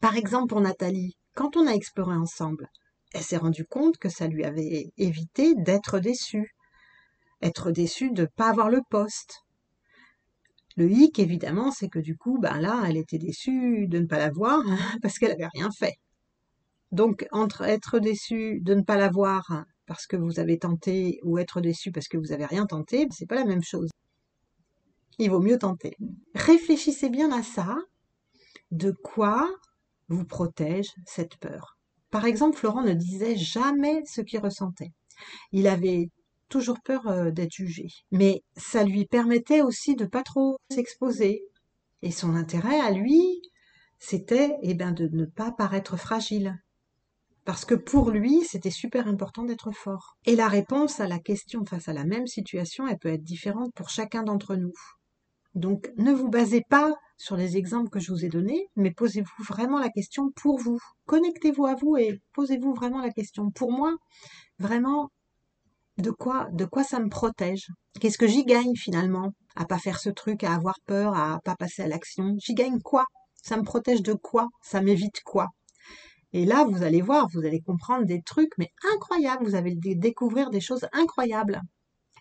Par 0.00 0.16
exemple 0.16 0.48
pour 0.48 0.60
Nathalie, 0.60 1.16
quand 1.34 1.56
on 1.56 1.66
a 1.66 1.72
exploré 1.72 2.14
ensemble, 2.14 2.68
elle 3.14 3.22
s'est 3.22 3.36
rendue 3.36 3.64
compte 3.64 3.98
que 3.98 4.08
ça 4.08 4.26
lui 4.26 4.44
avait 4.44 4.90
évité 4.96 5.54
d'être 5.54 5.98
déçue. 5.98 6.54
Être 7.42 7.70
déçue 7.70 8.10
de 8.12 8.22
ne 8.22 8.26
pas 8.26 8.50
avoir 8.50 8.70
le 8.70 8.80
poste. 8.88 9.40
Le 10.76 10.90
hic, 10.90 11.18
évidemment, 11.18 11.70
c'est 11.70 11.88
que 11.88 11.98
du 11.98 12.16
coup, 12.16 12.38
ben 12.38 12.58
là, 12.60 12.84
elle 12.88 12.96
était 12.96 13.18
déçue 13.18 13.86
de 13.88 13.98
ne 13.98 14.06
pas 14.06 14.18
l'avoir 14.18 14.62
parce 15.02 15.18
qu'elle 15.18 15.30
n'avait 15.30 15.50
rien 15.52 15.70
fait. 15.78 15.94
Donc, 16.92 17.26
entre 17.32 17.62
être 17.62 17.98
déçue 17.98 18.60
de 18.60 18.74
ne 18.74 18.82
pas 18.82 18.96
l'avoir 18.96 19.64
parce 19.86 20.06
que 20.06 20.16
vous 20.16 20.38
avez 20.38 20.58
tenté 20.58 21.18
ou 21.24 21.38
être 21.38 21.60
déçu 21.60 21.90
parce 21.90 22.08
que 22.08 22.16
vous 22.16 22.28
n'avez 22.28 22.46
rien 22.46 22.66
tenté, 22.66 23.06
c'est 23.10 23.26
pas 23.26 23.34
la 23.34 23.44
même 23.44 23.62
chose 23.62 23.90
il 25.18 25.30
vaut 25.30 25.40
mieux 25.40 25.58
tenter. 25.58 25.96
Réfléchissez 26.34 27.10
bien 27.10 27.32
à 27.32 27.42
ça. 27.42 27.76
De 28.70 28.90
quoi 28.90 29.50
vous 30.08 30.24
protège 30.24 30.92
cette 31.06 31.36
peur? 31.36 31.76
Par 32.10 32.24
exemple, 32.26 32.58
Florent 32.58 32.82
ne 32.82 32.92
disait 32.92 33.36
jamais 33.36 34.02
ce 34.06 34.20
qu'il 34.20 34.40
ressentait. 34.40 34.92
Il 35.52 35.66
avait 35.66 36.10
toujours 36.48 36.80
peur 36.84 37.08
euh, 37.08 37.30
d'être 37.30 37.52
jugé. 37.52 37.88
Mais 38.10 38.42
ça 38.56 38.84
lui 38.84 39.06
permettait 39.06 39.62
aussi 39.62 39.96
de 39.96 40.04
pas 40.04 40.22
trop 40.22 40.58
s'exposer. 40.70 41.42
Et 42.02 42.10
son 42.10 42.34
intérêt 42.34 42.80
à 42.80 42.90
lui, 42.90 43.40
c'était 43.98 44.58
eh 44.62 44.74
ben, 44.74 44.92
de 44.92 45.08
ne 45.12 45.24
pas 45.24 45.52
paraître 45.52 45.96
fragile. 45.96 46.58
parce 47.44 47.64
que 47.64 47.74
pour 47.74 48.10
lui, 48.10 48.42
c'était 48.44 48.70
super 48.70 49.08
important 49.08 49.44
d'être 49.44 49.72
fort. 49.72 50.16
Et 50.26 50.36
la 50.36 50.48
réponse 50.48 51.00
à 51.00 51.08
la 51.08 51.18
question 51.18 51.64
face 51.64 51.88
à 51.88 51.92
la 51.92 52.04
même 52.04 52.26
situation, 52.26 52.86
elle 52.86 52.98
peut 52.98 53.12
être 53.12 53.24
différente 53.24 53.72
pour 53.74 53.88
chacun 53.88 54.22
d'entre 54.22 54.54
nous. 54.54 54.72
Donc 55.54 55.90
ne 55.96 56.12
vous 56.12 56.28
basez 56.28 56.62
pas 56.68 56.94
sur 57.18 57.36
les 57.36 57.56
exemples 57.56 57.90
que 57.90 58.00
je 58.00 58.10
vous 58.10 58.24
ai 58.24 58.28
donnés, 58.28 58.66
mais 58.74 58.90
posez-vous 58.90 59.44
vraiment 59.44 59.78
la 59.78 59.90
question 59.90 60.30
pour 60.34 60.58
vous. 60.58 60.78
Connectez-vous 61.06 61.66
à 61.66 61.74
vous 61.74 61.96
et 61.96 62.20
posez-vous 62.32 62.74
vraiment 62.74 63.00
la 63.00 63.10
question. 63.10 63.50
Pour 63.50 63.70
moi, 63.70 63.94
vraiment, 64.58 65.10
de 65.98 66.10
quoi, 66.10 66.48
de 66.52 66.64
quoi 66.64 66.84
ça 66.84 67.00
me 67.00 67.08
protège? 67.08 67.68
Qu'est-ce 68.00 68.18
que 68.18 68.26
j'y 68.26 68.44
gagne 68.44 68.74
finalement 68.74 69.32
à 69.54 69.66
pas 69.66 69.78
faire 69.78 70.00
ce 70.00 70.10
truc, 70.10 70.42
à 70.42 70.54
avoir 70.54 70.76
peur, 70.86 71.14
à 71.14 71.38
pas 71.44 71.54
passer 71.54 71.82
à 71.82 71.88
l'action? 71.88 72.34
J'y 72.38 72.54
gagne 72.54 72.80
quoi? 72.80 73.04
Ça 73.42 73.56
me 73.56 73.62
protège 73.62 74.02
de 74.02 74.14
quoi? 74.14 74.48
Ça 74.62 74.80
m'évite 74.80 75.20
quoi? 75.24 75.48
Et 76.32 76.46
là, 76.46 76.64
vous 76.64 76.82
allez 76.82 77.02
voir, 77.02 77.28
vous 77.32 77.44
allez 77.44 77.60
comprendre 77.60 78.06
des 78.06 78.22
trucs, 78.22 78.56
mais 78.56 78.70
incroyables. 78.94 79.44
Vous 79.44 79.54
allez 79.54 79.76
découvrir 79.76 80.48
des 80.50 80.60
choses 80.60 80.86
incroyables. 80.92 81.60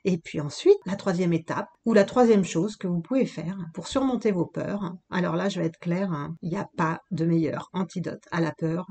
Et 0.04 0.18
puis 0.18 0.42
ensuite, 0.42 0.78
la 0.86 0.96
troisième 0.96 1.34
étape, 1.34 1.70
ou 1.86 1.94
la 1.94 2.06
troisième 2.06 2.44
chose 2.44 2.76
que 2.76 2.88
vous 2.88 3.02
pouvez 3.02 3.26
faire 3.26 3.58
pour 3.74 3.88
surmonter 3.88 4.32
vos 4.32 4.46
peurs. 4.46 4.96
Alors 5.12 5.36
là, 5.36 5.48
je 5.48 5.60
vais 5.60 5.68
être 5.68 5.80
claire, 5.80 6.12
hein, 6.12 6.36
il 6.42 6.50
n'y 6.50 6.58
a 6.58 6.70
pas 6.76 7.02
de 7.12 7.26
meilleur 7.26 7.70
antidote 7.74 8.24
à 8.32 8.42
la 8.42 8.52
peur 8.52 8.88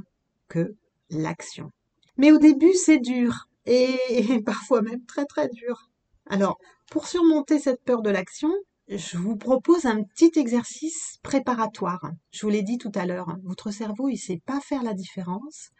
que 0.49 0.77
l'action. 1.11 1.71
Mais 2.17 2.33
au 2.33 2.39
début, 2.39 2.75
c'est 2.75 2.99
dur. 2.99 3.49
Et, 3.67 3.99
parfois 4.47 4.83
même 4.83 5.05
très 5.07 5.25
très 5.27 5.49
dur. 5.49 5.91
Alors, 6.29 6.59
pour 6.91 7.07
surmonter 7.07 7.59
cette 7.59 7.83
peur 7.83 8.03
de 8.03 8.11
l'action, 8.11 8.53
je 8.89 9.17
vous 9.17 9.37
propose 9.37 9.87
un 9.87 10.03
petit 10.03 10.33
exercice 10.39 11.19
préparatoire. 11.23 12.11
Je 12.33 12.43
vous 12.43 12.51
l'ai 12.51 12.63
dit 12.63 12.79
tout 12.79 12.93
à 12.95 13.07
l'heure, 13.07 13.37
votre 13.45 13.71
cerveau, 13.71 14.09
il 14.09 14.19
sait 14.19 14.43
pas 14.45 14.61
faire 14.61 14.83
la 14.83 14.95
différence 14.95 15.71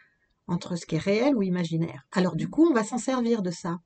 entre 0.47 0.77
ce 0.77 0.87
qui 0.87 0.97
est 0.97 0.99
réel 0.99 1.37
ou 1.37 1.43
imaginaire. 1.43 2.03
Alors 2.13 2.37
du 2.37 2.49
coup, 2.49 2.67
on 2.67 2.75
va 2.75 2.85
s'en 2.85 2.99
servir 2.99 3.43
de 3.43 3.51
ça. 3.51 3.79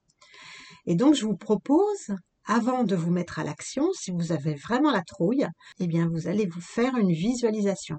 Et 0.87 0.95
donc, 0.95 1.15
je 1.15 1.27
vous 1.27 1.37
propose, 1.37 2.15
avant 2.45 2.85
de 2.85 2.97
vous 2.97 3.11
mettre 3.11 3.39
à 3.39 3.45
l'action, 3.45 3.91
si 3.93 4.11
vous 4.11 4.33
avez 4.33 4.55
vraiment 4.55 4.91
la 4.91 5.03
trouille, 5.03 5.47
eh 5.79 5.87
bien, 5.87 6.09
vous 6.09 6.29
allez 6.29 6.47
vous 6.47 6.61
faire 6.61 6.97
une 6.97 7.13
visualisation. 7.13 7.99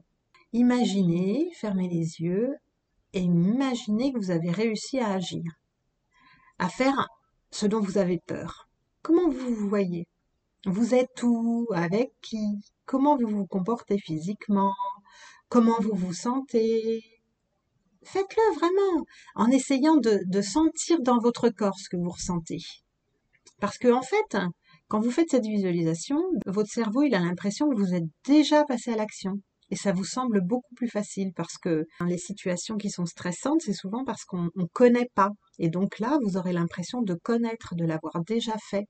Imaginez, 0.54 1.50
fermez 1.60 1.90
les 1.90 2.22
yeux 2.22 2.54
imaginez 3.22 4.12
que 4.12 4.18
vous 4.18 4.32
avez 4.32 4.52
réussi 4.52 5.00
à 5.00 5.12
agir, 5.12 5.44
à 6.60 6.70
faire 6.70 7.08
ce 7.52 7.66
dont 7.66 7.80
vous 7.80 7.98
avez 7.98 8.20
peur. 8.20 8.68
Comment 9.02 9.30
vous 9.30 9.56
vous 9.56 9.70
voyez? 9.70 10.08
Vous 10.66 10.96
êtes 10.96 11.22
où? 11.24 11.68
Avec 11.74 12.12
qui? 12.22 12.60
Comment 12.86 13.18
vous 13.18 13.28
vous 13.28 13.46
comportez 13.46 14.00
physiquement? 14.00 14.74
Comment 15.50 15.80
vous 15.80 15.96
vous 15.96 16.14
sentez? 16.14 17.04
Faites-le 18.06 18.56
vraiment 18.56 19.06
en 19.36 19.50
essayant 19.50 19.98
de, 19.98 20.42
sentir 20.42 21.02
dans 21.02 21.20
votre 21.20 21.50
corps 21.50 21.80
ce 21.80 21.90
que 21.90 21.98
vous 21.98 22.12
ressentez. 22.12 22.60
Parce 23.60 23.78
que 23.78 23.92
en 23.92 24.02
fait, 24.02 24.38
quand 24.88 25.00
vous 25.00 25.12
faites 25.12 25.32
cette 25.32 25.46
visualisation, 25.46 26.22
votre 26.46 26.70
cerveau 26.70 27.04
il 27.04 27.16
a 27.16 27.20
l'impression 27.20 27.70
que 27.70 27.76
vous 27.76 27.94
êtes 27.94 28.06
déjà 28.26 28.64
passé 28.64 28.92
à 28.92 28.96
l'action. 28.96 29.42
Et 29.72 29.76
ça 29.76 29.92
vous 29.92 30.04
semble 30.04 30.42
beaucoup 30.42 30.76
plus 30.76 30.88
facile 30.88 31.32
parce 31.36 31.58
que 31.58 31.86
les 32.06 32.20
situations 32.20 32.78
qui 32.78 32.92
sont 32.92 33.08
stressantes, 33.08 33.62
c'est 33.62 33.74
souvent 33.74 34.06
parce 34.06 34.24
qu'on 34.24 34.50
ne 34.56 34.66
connaît 34.72 35.10
pas. 35.16 35.32
Et 35.58 35.70
donc 35.70 35.98
là, 35.98 36.20
vous 36.24 36.38
aurez 36.38 36.54
l'impression 36.54 37.02
de 37.02 37.16
connaître, 37.16 37.74
de 37.74 37.86
l'avoir 37.86 38.22
déjà 38.24 38.54
fait 38.70 38.86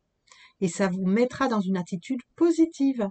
et 0.62 0.68
ça 0.68 0.88
vous 0.88 1.06
mettra 1.06 1.48
dans 1.48 1.62
une 1.62 1.78
attitude 1.78 2.22
positive, 2.36 3.10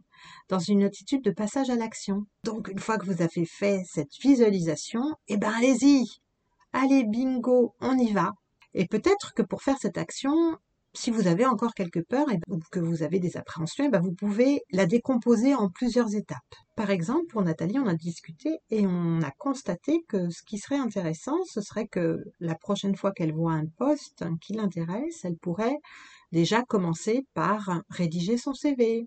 dans 0.48 0.58
une 0.58 0.82
attitude 0.82 1.22
de 1.22 1.30
passage 1.30 1.70
à 1.70 1.76
l'action. 1.76 2.26
Donc 2.44 2.68
une 2.68 2.78
fois 2.78 2.98
que 2.98 3.06
vous 3.06 3.22
avez 3.22 3.44
fait 3.46 3.82
cette 3.86 4.14
visualisation, 4.22 5.02
eh 5.28 5.36
ben 5.36 5.52
allez-y, 5.52 6.04
allez 6.72 7.04
bingo, 7.04 7.74
on 7.80 7.98
y 7.98 8.12
va. 8.12 8.32
Et 8.74 8.86
peut-être 8.86 9.34
que 9.34 9.42
pour 9.42 9.62
faire 9.62 9.78
cette 9.80 9.98
action, 9.98 10.58
si 10.94 11.10
vous 11.10 11.26
avez 11.26 11.44
encore 11.44 11.74
quelques 11.74 12.04
peurs 12.04 12.30
et 12.30 12.38
que 12.70 12.80
vous 12.80 13.02
avez 13.02 13.18
des 13.18 13.36
appréhensions, 13.36 13.84
eh 13.86 13.90
ben 13.90 14.00
vous 14.00 14.14
pouvez 14.14 14.62
la 14.70 14.86
décomposer 14.86 15.54
en 15.54 15.68
plusieurs 15.68 16.14
étapes. 16.14 16.38
Par 16.76 16.90
exemple, 16.90 17.26
pour 17.30 17.42
Nathalie, 17.42 17.78
on 17.78 17.86
a 17.86 17.94
discuté 17.94 18.58
et 18.70 18.86
on 18.86 19.20
a 19.20 19.30
constaté 19.32 20.04
que 20.08 20.30
ce 20.30 20.42
qui 20.44 20.58
serait 20.58 20.78
intéressant, 20.78 21.36
ce 21.46 21.60
serait 21.60 21.88
que 21.88 22.18
la 22.40 22.54
prochaine 22.54 22.96
fois 22.96 23.12
qu'elle 23.12 23.32
voit 23.32 23.52
un 23.52 23.66
poste 23.76 24.24
qui 24.40 24.54
l'intéresse, 24.54 25.24
elle 25.24 25.36
pourrait 25.36 25.78
déjà 26.34 26.62
commencer 26.62 27.26
par 27.32 27.80
rédiger 27.88 28.36
son 28.36 28.52
CV. 28.52 29.06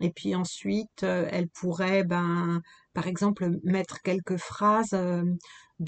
Et 0.00 0.10
puis 0.10 0.34
ensuite, 0.34 1.02
euh, 1.02 1.26
elle 1.32 1.48
pourrait, 1.48 2.04
ben, 2.04 2.60
par 2.92 3.06
exemple, 3.06 3.50
mettre 3.64 4.02
quelques 4.02 4.36
phrases 4.36 4.92
euh, 4.92 5.24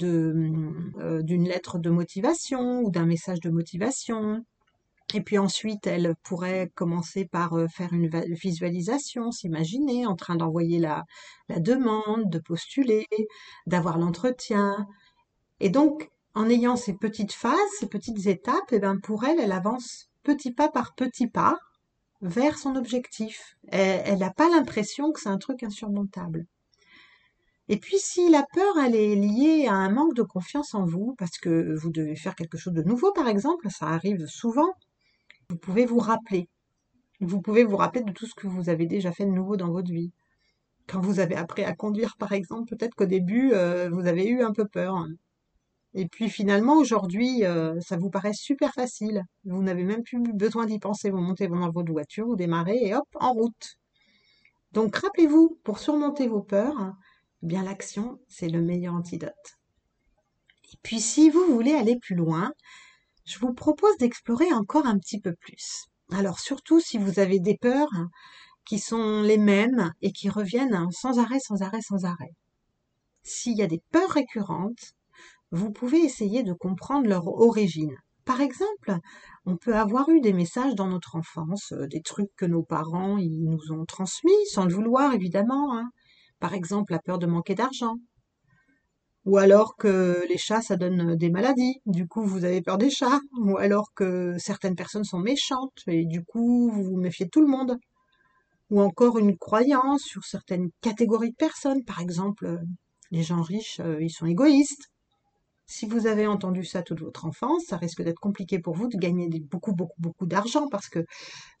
euh, 0.03 1.21
d'une 1.21 1.47
lettre 1.47 1.77
de 1.77 1.91
motivation 1.91 2.81
ou 2.81 2.89
d'un 2.89 3.05
message 3.05 3.39
de 3.39 3.51
motivation. 3.51 4.43
Et 5.13 5.21
puis 5.21 5.37
ensuite, 5.37 5.87
elle 5.87 6.15
pourrait 6.23 6.71
commencer 6.75 7.25
par 7.25 7.51
faire 7.71 7.93
une 7.93 8.09
visualisation, 8.33 9.31
s'imaginer 9.31 10.05
en 10.05 10.15
train 10.15 10.35
d'envoyer 10.35 10.79
la, 10.79 11.03
la 11.47 11.59
demande, 11.59 12.29
de 12.29 12.39
postuler, 12.39 13.07
d'avoir 13.65 13.97
l'entretien. 13.97 14.87
Et 15.59 15.69
donc, 15.69 16.09
en 16.35 16.49
ayant 16.49 16.75
ces 16.75 16.93
petites 16.93 17.33
phases, 17.33 17.57
ces 17.79 17.87
petites 17.87 18.27
étapes, 18.27 18.71
et 18.71 18.75
eh 18.75 18.79
ben 18.79 18.99
pour 18.99 19.25
elle, 19.25 19.39
elle 19.39 19.51
avance 19.51 20.08
petit 20.23 20.51
pas 20.51 20.69
par 20.69 20.95
petit 20.95 21.27
pas 21.27 21.57
vers 22.21 22.57
son 22.57 22.75
objectif. 22.75 23.57
Elle 23.69 24.19
n'a 24.19 24.31
pas 24.31 24.49
l'impression 24.49 25.11
que 25.11 25.19
c'est 25.19 25.29
un 25.29 25.37
truc 25.37 25.63
insurmontable. 25.63 26.45
Et 27.71 27.77
puis 27.77 27.97
si 27.99 28.29
la 28.29 28.43
peur, 28.51 28.79
elle 28.83 28.95
est 28.95 29.15
liée 29.15 29.67
à 29.67 29.73
un 29.73 29.91
manque 29.91 30.15
de 30.15 30.23
confiance 30.23 30.73
en 30.73 30.85
vous, 30.85 31.15
parce 31.19 31.37
que 31.37 31.75
vous 31.75 31.91
devez 31.91 32.15
faire 32.15 32.35
quelque 32.35 32.57
chose 32.57 32.73
de 32.73 32.81
nouveau, 32.81 33.11
par 33.13 33.27
exemple, 33.27 33.69
ça 33.69 33.85
arrive 33.87 34.25
souvent, 34.25 34.73
vous 35.49 35.57
pouvez 35.57 35.85
vous 35.85 35.99
rappeler. 35.99 36.49
Vous 37.21 37.41
pouvez 37.41 37.63
vous 37.63 37.77
rappeler 37.77 38.03
de 38.03 38.11
tout 38.11 38.25
ce 38.25 38.33
que 38.33 38.47
vous 38.47 38.69
avez 38.69 38.87
déjà 38.87 39.11
fait 39.11 39.25
de 39.25 39.31
nouveau 39.31 39.55
dans 39.55 39.71
votre 39.71 39.91
vie. 39.91 40.11
Quand 40.87 41.01
vous 41.01 41.19
avez 41.19 41.35
appris 41.35 41.63
à 41.63 41.75
conduire, 41.75 42.15
par 42.17 42.31
exemple, 42.31 42.75
peut-être 42.75 42.95
qu'au 42.95 43.05
début, 43.05 43.51
euh, 43.53 43.89
vous 43.91 44.07
avez 44.07 44.27
eu 44.27 44.41
un 44.41 44.51
peu 44.51 44.65
peur. 44.65 45.05
Et 45.93 46.07
puis 46.07 46.29
finalement, 46.29 46.75
aujourd'hui, 46.75 47.45
euh, 47.45 47.79
ça 47.81 47.97
vous 47.97 48.09
paraît 48.09 48.33
super 48.33 48.73
facile. 48.73 49.23
Vous 49.43 49.63
n'avez 49.63 49.83
même 49.83 50.03
plus 50.03 50.21
besoin 50.33 50.65
d'y 50.65 50.79
penser. 50.79 51.09
Vous 51.09 51.17
montez 51.17 51.47
dans 51.47 51.71
votre 51.71 51.91
voiture, 51.91 52.27
vous 52.27 52.35
démarrez 52.35 52.77
et 52.77 52.95
hop, 52.95 53.07
en 53.15 53.33
route. 53.33 53.77
Donc 54.71 54.95
rappelez-vous, 54.95 55.59
pour 55.63 55.79
surmonter 55.79 56.27
vos 56.27 56.41
peurs, 56.41 56.93
eh 57.41 57.47
bien 57.47 57.63
l'action, 57.63 58.19
c'est 58.27 58.49
le 58.49 58.61
meilleur 58.61 58.93
antidote. 58.93 59.33
Et 60.71 60.77
puis 60.83 60.99
si 60.99 61.31
vous 61.31 61.43
voulez 61.45 61.73
aller 61.73 61.97
plus 61.97 62.15
loin, 62.15 62.53
je 63.25 63.39
vous 63.39 63.53
propose 63.53 63.97
d'explorer 63.97 64.51
encore 64.53 64.85
un 64.85 64.97
petit 64.99 65.19
peu 65.19 65.33
plus. 65.33 65.87
Alors 66.11 66.39
surtout 66.39 66.79
si 66.79 66.99
vous 66.99 67.19
avez 67.19 67.39
des 67.39 67.57
peurs 67.57 67.89
qui 68.65 68.77
sont 68.77 69.23
les 69.23 69.39
mêmes 69.39 69.91
et 70.01 70.11
qui 70.11 70.29
reviennent 70.29 70.87
sans 70.91 71.17
arrêt, 71.17 71.39
sans 71.39 71.63
arrêt, 71.63 71.81
sans 71.81 72.05
arrêt. 72.05 72.33
S'il 73.23 73.57
y 73.57 73.63
a 73.63 73.67
des 73.67 73.81
peurs 73.91 74.11
récurrentes, 74.11 74.93
vous 75.51 75.71
pouvez 75.71 75.99
essayer 75.99 76.43
de 76.43 76.53
comprendre 76.53 77.07
leur 77.07 77.27
origine. 77.27 77.95
Par 78.25 78.41
exemple, 78.41 78.95
on 79.45 79.57
peut 79.57 79.75
avoir 79.75 80.09
eu 80.09 80.21
des 80.21 80.33
messages 80.33 80.75
dans 80.75 80.87
notre 80.87 81.15
enfance, 81.15 81.71
euh, 81.71 81.87
des 81.87 82.01
trucs 82.01 82.29
que 82.35 82.45
nos 82.45 82.61
parents 82.61 83.17
nous 83.17 83.71
ont 83.71 83.85
transmis, 83.85 84.45
sans 84.51 84.65
le 84.65 84.73
vouloir 84.73 85.13
évidemment. 85.13 85.75
Hein. 85.75 85.89
Par 86.39 86.53
exemple, 86.53 86.93
la 86.93 86.99
peur 86.99 87.17
de 87.17 87.25
manquer 87.25 87.55
d'argent. 87.55 87.95
Ou 89.25 89.37
alors 89.37 89.75
que 89.77 90.23
les 90.29 90.37
chats, 90.37 90.61
ça 90.61 90.75
donne 90.75 91.15
des 91.15 91.29
maladies, 91.29 91.81
du 91.85 92.07
coup 92.07 92.23
vous 92.23 92.45
avez 92.45 92.61
peur 92.61 92.77
des 92.77 92.89
chats. 92.89 93.19
Ou 93.41 93.57
alors 93.57 93.93
que 93.95 94.37
certaines 94.37 94.75
personnes 94.75 95.03
sont 95.03 95.19
méchantes, 95.19 95.81
et 95.87 96.05
du 96.05 96.23
coup 96.23 96.69
vous 96.71 96.83
vous 96.83 96.97
méfiez 96.97 97.25
de 97.25 97.31
tout 97.31 97.41
le 97.41 97.47
monde. 97.47 97.77
Ou 98.69 98.81
encore 98.81 99.17
une 99.17 99.37
croyance 99.37 100.03
sur 100.03 100.23
certaines 100.23 100.69
catégories 100.81 101.31
de 101.31 101.35
personnes, 101.35 101.83
par 101.83 101.99
exemple, 101.99 102.59
les 103.11 103.23
gens 103.23 103.41
riches, 103.41 103.79
euh, 103.79 104.01
ils 104.01 104.11
sont 104.11 104.27
égoïstes. 104.27 104.91
Si 105.71 105.85
vous 105.85 106.07
avez 106.07 106.25
entendu 106.25 106.65
ça 106.65 106.81
toute 106.81 106.99
votre 106.99 107.27
enfance, 107.27 107.65
ça 107.67 107.77
risque 107.77 108.01
d'être 108.01 108.19
compliqué 108.19 108.57
pour 108.57 108.73
vous 108.73 108.87
de 108.87 108.97
gagner 108.97 109.29
beaucoup, 109.51 109.75
beaucoup, 109.75 110.01
beaucoup 110.01 110.25
d'argent 110.25 110.67
parce 110.67 110.89
que 110.89 111.05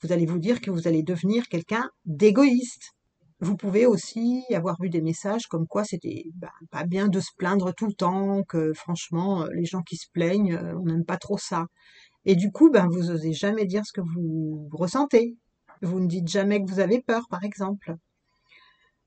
vous 0.01 0.11
allez 0.11 0.25
vous 0.25 0.39
dire 0.39 0.61
que 0.61 0.71
vous 0.71 0.87
allez 0.87 1.03
devenir 1.03 1.47
quelqu'un 1.47 1.91
d'égoïste. 2.05 2.93
Vous 3.39 3.55
pouvez 3.55 3.85
aussi 3.85 4.43
avoir 4.51 4.77
vu 4.81 4.89
des 4.89 5.01
messages 5.01 5.45
comme 5.45 5.67
quoi 5.67 5.83
c'était 5.83 6.23
ben, 6.33 6.49
pas 6.71 6.85
bien 6.85 7.07
de 7.07 7.19
se 7.19 7.29
plaindre 7.37 7.71
tout 7.75 7.85
le 7.85 7.93
temps, 7.93 8.41
que 8.49 8.73
franchement, 8.73 9.43
euh, 9.43 9.47
les 9.53 9.65
gens 9.65 9.83
qui 9.83 9.95
se 9.95 10.07
plaignent, 10.11 10.55
euh, 10.55 10.73
on 10.79 10.85
n'aime 10.85 11.05
pas 11.05 11.17
trop 11.17 11.37
ça. 11.37 11.67
Et 12.25 12.35
du 12.35 12.51
coup, 12.51 12.71
ben, 12.71 12.87
vous 12.89 13.11
osez 13.11 13.33
jamais 13.33 13.65
dire 13.67 13.85
ce 13.85 13.93
que 13.93 14.01
vous 14.01 14.69
ressentez. 14.71 15.37
Vous 15.83 15.99
ne 15.99 16.07
dites 16.07 16.27
jamais 16.27 16.63
que 16.63 16.69
vous 16.71 16.79
avez 16.79 16.99
peur, 16.99 17.27
par 17.29 17.43
exemple. 17.43 17.95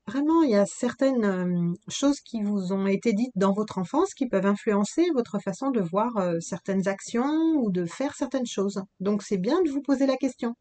Vraiment, 0.07 0.43
il 0.43 0.51
y 0.51 0.55
a 0.55 0.65
certaines 0.65 1.75
choses 1.87 2.19
qui 2.19 2.41
vous 2.43 2.73
ont 2.73 2.87
été 2.87 3.13
dites 3.13 3.31
dans 3.35 3.53
votre 3.53 3.77
enfance 3.77 4.13
qui 4.13 4.27
peuvent 4.27 4.45
influencer 4.45 5.05
votre 5.13 5.39
façon 5.39 5.71
de 5.71 5.79
voir 5.81 6.11
certaines 6.41 6.87
actions 6.87 7.55
ou 7.55 7.71
de 7.71 7.85
faire 7.85 8.13
certaines 8.13 8.45
choses. 8.45 8.81
Donc 8.99 9.23
c'est 9.23 9.37
bien 9.37 9.61
de 9.61 9.69
vous 9.69 9.81
poser 9.81 10.05
la 10.05 10.17
question. 10.17 10.55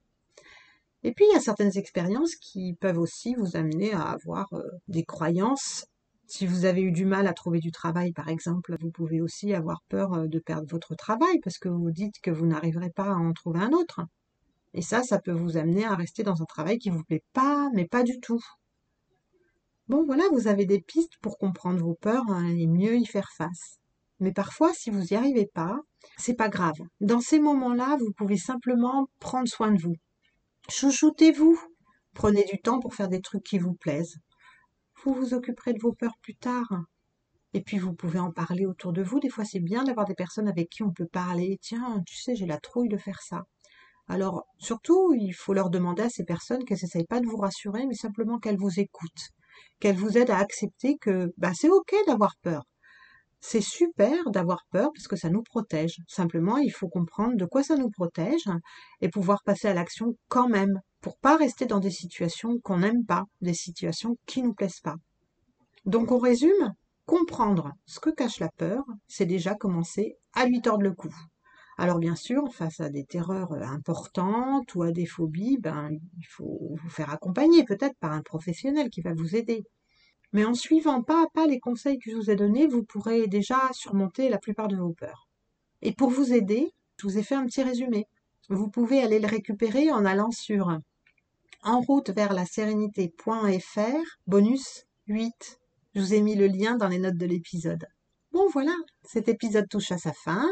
Et 1.03 1.13
puis 1.13 1.25
il 1.29 1.35
y 1.35 1.37
a 1.37 1.41
certaines 1.41 1.77
expériences 1.77 2.37
qui 2.37 2.75
peuvent 2.75 2.99
aussi 2.99 3.35
vous 3.35 3.57
amener 3.57 3.93
à 3.93 4.03
avoir 4.03 4.49
des 4.87 5.05
croyances 5.05 5.87
Si 6.27 6.47
vous 6.47 6.65
avez 6.65 6.81
eu 6.81 6.93
du 6.93 7.05
mal 7.05 7.27
à 7.27 7.35
trouver 7.35 7.59
du 7.61 7.71
travail, 7.71 8.13
par 8.13 8.29
exemple, 8.29 8.77
vous 8.81 8.91
pouvez 8.91 9.21
aussi 9.21 9.53
avoir 9.53 9.83
peur 9.91 10.29
de 10.29 10.39
perdre 10.39 10.67
votre 10.71 10.95
travail 10.95 11.39
parce 11.45 11.59
que 11.59 11.69
vous 11.69 11.91
dites 11.91 12.21
que 12.23 12.31
vous 12.31 12.47
n'arriverez 12.47 12.89
pas 12.91 13.11
à 13.13 13.17
en 13.17 13.33
trouver 13.35 13.61
un 13.61 13.73
autre. 13.73 14.01
Et 14.73 14.83
ça, 14.83 15.03
ça 15.03 15.19
peut 15.21 15.33
vous 15.33 15.59
amener 15.59 15.85
à 15.85 15.95
rester 15.95 16.23
dans 16.23 16.41
un 16.41 16.47
travail 16.47 16.79
qui 16.79 16.89
vous 16.91 17.05
plaît 17.05 17.23
pas, 17.35 17.69
mais 17.75 17.87
pas 17.87 18.03
du 18.03 18.19
tout. 18.21 18.41
Bon, 19.89 20.05
voilà, 20.05 20.25
vous 20.33 20.47
avez 20.47 20.65
des 20.65 20.81
pistes 20.81 21.17
pour 21.21 21.39
comprendre 21.39 21.81
vos 21.81 21.95
peurs 21.95 22.29
hein, 22.29 22.47
et 22.47 22.67
mieux 22.67 22.97
y 22.97 23.07
faire 23.07 23.31
face. 23.37 23.79
Mais 24.21 24.33
parfois, 24.33 24.73
si 24.73 24.91
vous 24.91 25.01
n'y 25.01 25.17
arrivez 25.17 25.47
pas, 25.47 25.81
c'est 26.17 26.35
pas 26.35 26.49
grave. 26.49 26.79
Dans 27.01 27.21
ces 27.21 27.41
moments-là, 27.41 27.97
vous 27.99 28.13
pouvez 28.13 28.37
simplement 28.37 29.09
prendre 29.19 29.49
soin 29.49 29.73
de 29.73 29.83
vous. 29.83 29.97
Chouchoutez-vous. 30.69 31.61
Prenez 32.15 32.45
du 32.45 32.61
temps 32.61 32.79
pour 32.79 32.95
faire 32.95 33.09
des 33.09 33.21
trucs 33.21 33.43
qui 33.43 33.59
vous 33.59 33.75
plaisent. 33.75 34.19
Vous 35.03 35.15
vous 35.15 35.35
occuperez 35.35 35.73
de 35.73 35.81
vos 35.81 35.93
peurs 35.93 36.17
plus 36.23 36.37
tard. 36.37 36.85
Et 37.55 37.63
puis 37.63 37.79
vous 37.79 37.93
pouvez 37.93 38.19
en 38.19 38.31
parler 38.31 38.65
autour 38.67 38.93
de 38.93 39.03
vous. 39.03 39.19
Des 39.19 39.29
fois, 39.29 39.45
c'est 39.45 39.61
bien 39.61 39.85
d'avoir 39.85 40.07
des 40.07 40.15
personnes 40.15 40.49
avec 40.49 40.71
qui 40.71 40.83
on 40.83 40.93
peut 40.93 41.07
parler. 41.07 41.59
Tiens, 41.61 42.03
tu 42.07 42.17
sais, 42.17 42.37
j'ai 42.37 42.47
la 42.47 42.59
trouille 42.59 42.89
de 42.89 42.97
faire 42.97 43.21
ça. 43.21 43.43
Alors, 44.09 44.47
surtout, 44.59 45.15
il 45.15 45.33
faut 45.33 45.55
leur 45.55 45.71
demander 45.71 46.03
à 46.03 46.09
ces 46.09 46.25
personnes 46.25 46.65
qu'elles 46.65 46.79
n'essayent 46.83 47.07
pas 47.07 47.21
de 47.21 47.27
vous 47.27 47.37
rassurer, 47.37 47.87
mais 47.87 47.95
simplement 47.95 48.39
qu'elles 48.39 48.59
vous 48.59 48.81
écoutent, 48.81 49.31
qu'elles 49.81 49.97
vous 49.97 50.19
aident 50.19 50.31
à 50.31 50.39
accepter 50.39 50.97
que 50.99 51.33
bah, 51.37 51.53
c'est 51.55 51.69
ok 51.69 51.95
d'avoir 52.07 52.37
peur. 52.43 52.65
C'est 53.41 53.61
super 53.61 54.31
d'avoir 54.31 54.65
peur 54.71 54.91
parce 54.95 55.09
que 55.09 55.17
ça 55.17 55.29
nous 55.29 55.43
protège. 55.43 55.97
Simplement, 56.07 56.59
il 56.59 56.71
faut 56.71 56.89
comprendre 56.89 57.37
de 57.37 57.45
quoi 57.45 57.65
ça 57.65 57.77
nous 57.77 57.91
protège 57.91 58.49
et 59.01 59.09
pouvoir 59.09 59.43
passer 59.43 59.67
à 59.67 59.75
l'action 59.75 60.17
quand 60.29 60.49
même 60.49 60.81
pour 61.01 61.19
pas 61.19 61.37
rester 61.37 61.67
dans 61.67 61.81
des 61.81 61.91
situations 61.91 62.61
qu'on 62.63 62.79
n'aime 62.79 63.05
pas, 63.05 63.25
des 63.41 63.55
situations 63.55 64.17
qui 64.27 64.43
nous 64.43 64.55
plaisent 64.55 64.81
pas. 64.81 64.95
Donc 65.85 66.13
on 66.13 66.19
résume, 66.19 66.73
comprendre 67.05 67.73
ce 67.85 67.99
que 67.99 68.11
cache 68.11 68.39
la 68.39 68.49
peur, 68.49 68.85
c'est 69.09 69.27
déjà 69.27 69.57
commencer 69.57 70.17
à 70.35 70.47
lui 70.47 70.61
tordre 70.61 70.85
le 70.85 70.93
cou. 70.93 71.13
Alors 71.79 71.99
bien 71.99 72.17
sûr, 72.17 72.53
face 72.53 72.81
à 72.81 72.91
des 72.91 73.05
terreurs 73.05 73.53
importantes 73.53 74.75
ou 74.75 74.83
à 74.83 74.93
des 74.93 75.07
phobies, 75.07 75.59
ben, 75.59 75.91
il 76.19 76.27
faut 76.27 76.77
vous 76.83 76.91
faire 76.91 77.11
accompagner 77.11 77.65
peut-être 77.65 77.97
par 77.99 78.13
un 78.13 78.23
professionnel 78.23 78.91
qui 78.91 79.01
va 79.01 79.15
vous 79.15 79.35
aider. 79.35 79.65
Mais 80.33 80.45
en 80.45 80.55
suivant 80.55 81.03
pas 81.03 81.25
à 81.25 81.27
pas 81.33 81.47
les 81.47 81.61
conseils 81.61 81.99
que 81.99 82.11
je 82.11 82.17
vous 82.17 82.31
ai 82.31 82.37
donnés, 82.37 82.67
vous 82.67 82.85
pourrez 82.85 83.27
déjà 83.27 83.59
surmonter 83.73 84.29
la 84.29 84.39
plupart 84.39 84.69
de 84.69 84.77
vos 84.77 84.93
peurs. 84.93 85.29
Et 85.83 85.93
pour 85.93 86.11
vous 86.11 86.33
aider, 86.33 86.73
je 86.99 87.07
vous 87.07 87.19
ai 87.19 87.23
fait 87.23 87.35
un 87.35 87.45
petit 87.47 87.63
résumé. 87.63 88.07
Vous 88.49 88.69
pouvez 88.69 89.03
aller 89.03 89.19
le 89.19 89.29
récupérer 89.29 89.91
en 89.91 90.05
allant 90.05 90.31
sur 90.31 90.79
en 91.65 91.81
route 91.81 92.11
vers 92.11 92.33
la 92.33 92.45
sérénité.fr, 92.45 94.19
bonus 94.27 94.85
8. 95.07 95.61
Je 95.95 96.01
vous 96.01 96.15
ai 96.15 96.21
mis 96.21 96.35
le 96.35 96.47
lien 96.47 96.77
dans 96.77 96.89
les 96.89 96.99
notes 96.99 97.17
de 97.17 97.27
l'épisode. 97.27 97.87
Bon 98.33 98.49
voilà, 98.53 98.75
cet 99.05 99.29
épisode 99.29 99.69
touche 99.69 99.93
à 99.93 99.99
sa 99.99 100.13
fin. 100.13 100.51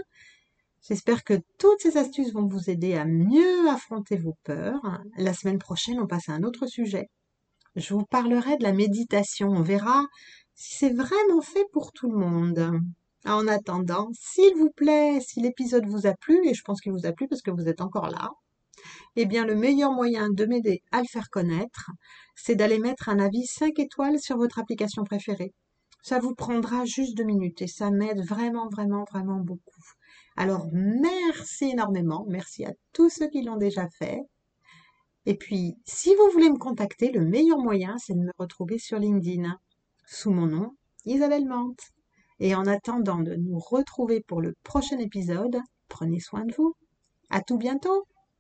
J'espère 0.88 1.24
que 1.24 1.34
toutes 1.58 1.80
ces 1.80 1.98
astuces 1.98 2.32
vont 2.32 2.46
vous 2.46 2.70
aider 2.70 2.94
à 2.94 3.04
mieux 3.04 3.68
affronter 3.68 4.16
vos 4.16 4.36
peurs. 4.44 5.00
La 5.16 5.34
semaine 5.34 5.58
prochaine, 5.58 6.00
on 6.00 6.06
passe 6.06 6.28
à 6.28 6.32
un 6.32 6.42
autre 6.42 6.66
sujet. 6.66 7.10
Je 7.76 7.92
vous 7.92 8.06
parlerai 8.06 8.56
de 8.56 8.62
la 8.62 8.72
méditation. 8.72 9.48
On 9.48 9.62
verra 9.62 10.06
si 10.54 10.76
c'est 10.76 10.94
vraiment 10.94 11.42
fait 11.42 11.66
pour 11.72 11.92
tout 11.92 12.10
le 12.10 12.18
monde. 12.18 12.80
En 13.26 13.46
attendant, 13.46 14.08
s'il 14.18 14.54
vous 14.56 14.70
plaît, 14.70 15.20
si 15.20 15.42
l'épisode 15.42 15.86
vous 15.86 16.06
a 16.06 16.14
plu, 16.14 16.40
et 16.48 16.54
je 16.54 16.62
pense 16.62 16.80
qu'il 16.80 16.92
vous 16.92 17.06
a 17.06 17.12
plu 17.12 17.28
parce 17.28 17.42
que 17.42 17.50
vous 17.50 17.68
êtes 17.68 17.82
encore 17.82 18.08
là, 18.08 18.30
eh 19.16 19.26
bien 19.26 19.44
le 19.44 19.56
meilleur 19.56 19.92
moyen 19.92 20.30
de 20.30 20.46
m'aider 20.46 20.82
à 20.92 21.00
le 21.02 21.06
faire 21.06 21.28
connaître, 21.28 21.90
c'est 22.34 22.54
d'aller 22.54 22.78
mettre 22.78 23.10
un 23.10 23.18
avis 23.18 23.44
5 23.44 23.78
étoiles 23.78 24.18
sur 24.18 24.38
votre 24.38 24.58
application 24.58 25.04
préférée. 25.04 25.52
Ça 26.02 26.18
vous 26.18 26.34
prendra 26.34 26.86
juste 26.86 27.14
deux 27.16 27.24
minutes 27.24 27.60
et 27.60 27.66
ça 27.66 27.90
m'aide 27.90 28.24
vraiment, 28.26 28.68
vraiment, 28.70 29.04
vraiment 29.04 29.38
beaucoup. 29.40 29.82
Alors 30.36 30.68
merci 30.72 31.70
énormément, 31.70 32.24
merci 32.28 32.64
à 32.64 32.72
tous 32.92 33.10
ceux 33.10 33.28
qui 33.28 33.42
l'ont 33.42 33.56
déjà 33.56 33.88
fait. 33.98 34.20
Et 35.26 35.36
puis, 35.36 35.76
si 35.84 36.14
vous 36.14 36.30
voulez 36.32 36.50
me 36.50 36.58
contacter, 36.58 37.12
le 37.12 37.24
meilleur 37.24 37.58
moyen, 37.58 37.96
c'est 37.98 38.14
de 38.14 38.20
me 38.20 38.32
retrouver 38.38 38.78
sur 38.78 38.98
LinkedIn 38.98 39.58
sous 40.06 40.30
mon 40.30 40.46
nom, 40.46 40.70
Isabelle 41.04 41.46
Mante. 41.46 41.90
Et 42.38 42.54
en 42.54 42.66
attendant 42.66 43.18
de 43.18 43.34
nous 43.34 43.58
retrouver 43.58 44.22
pour 44.22 44.40
le 44.40 44.54
prochain 44.64 44.98
épisode, 44.98 45.58
prenez 45.88 46.20
soin 46.20 46.44
de 46.46 46.54
vous. 46.54 46.74
À 47.28 47.42
tout 47.42 47.58
bientôt! 47.58 48.06